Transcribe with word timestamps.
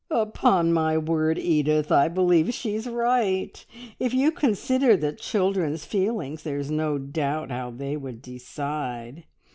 "Upon 0.09 0.73
my 0.73 0.97
word, 0.97 1.37
Edith, 1.37 1.91
I 1.91 2.07
believe 2.07 2.55
she 2.55 2.73
is 2.73 2.87
right! 2.87 3.63
If 3.99 4.15
you 4.15 4.31
consider 4.31 4.97
the 4.97 5.13
children's 5.13 5.85
feelings, 5.85 6.41
there 6.41 6.57
is 6.57 6.71
no 6.71 6.97
doubt 6.97 7.51
how 7.51 7.69
they 7.69 7.95
would 7.95 8.23
decide. 8.23 9.25